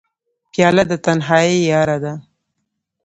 [0.51, 2.13] پیاله د تنهایۍ یاره ده.